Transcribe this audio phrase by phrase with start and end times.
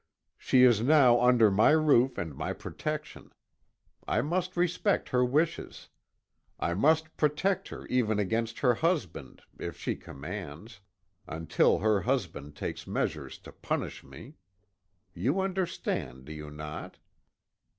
[0.35, 3.31] She is now under my roof and my protection.
[4.07, 5.89] I must respect her wishes.
[6.59, 10.79] I must protect her even against her husband, if she commands
[11.27, 14.37] until her husband take measures to punish me.
[15.13, 16.97] You understand, do you not?"